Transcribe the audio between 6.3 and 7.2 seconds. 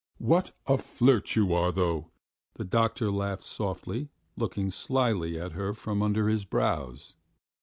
brows.